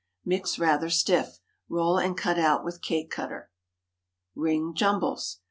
[0.25, 1.37] Mix rather stiff.
[1.69, 3.51] Roll and cut out with a cake cutter.
[4.33, 5.37] RING JUMBLES.